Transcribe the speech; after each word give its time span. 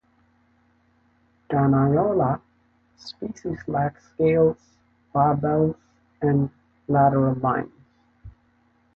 "Danionella" 1.47 2.41
species 2.97 3.59
lack 3.67 3.99
scales, 4.01 4.57
barbels, 5.13 5.75
and 6.23 6.49
lateral 6.87 7.35
line. 7.35 7.71